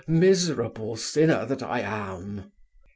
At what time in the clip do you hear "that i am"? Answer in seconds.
1.45-2.51